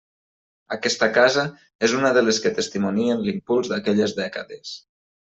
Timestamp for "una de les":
1.97-2.39